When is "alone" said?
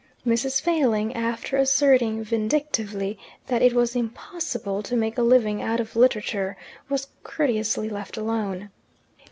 8.17-8.71